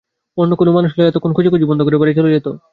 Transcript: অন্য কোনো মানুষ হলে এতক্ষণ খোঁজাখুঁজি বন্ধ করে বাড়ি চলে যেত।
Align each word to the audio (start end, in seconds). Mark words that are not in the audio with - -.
অন্য 0.37 0.51
কোনো 0.55 0.71
মানুষ 0.71 0.89
হলে 0.93 1.07
এতক্ষণ 1.07 1.31
খোঁজাখুঁজি 1.33 1.65
বন্ধ 1.67 1.81
করে 1.83 1.97
বাড়ি 1.97 2.13
চলে 2.17 2.33
যেত। 2.33 2.47